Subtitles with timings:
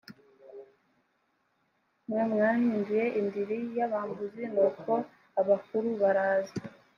[2.07, 4.91] mwe mwayihinduye indiri y abambuzi nuko
[5.41, 6.55] abakuru baraza